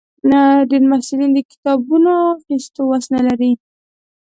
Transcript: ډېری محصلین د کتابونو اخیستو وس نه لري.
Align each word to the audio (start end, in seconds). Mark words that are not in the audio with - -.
ډېری 0.69 0.87
محصلین 0.91 1.31
د 1.33 1.39
کتابونو 1.51 2.11
اخیستو 2.37 2.81
وس 2.89 3.05
نه 3.15 3.21
لري. 3.27 3.51